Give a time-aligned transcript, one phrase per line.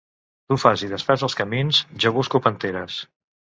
[0.53, 3.01] Tu fas i desfàs els camins, jo busco panteres